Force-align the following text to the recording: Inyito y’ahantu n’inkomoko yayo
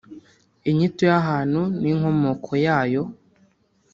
Inyito 0.69 1.03
y’ahantu 1.11 1.61
n’inkomoko 1.81 2.51
yayo 2.65 3.03